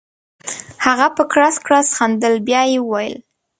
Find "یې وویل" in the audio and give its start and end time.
2.71-3.15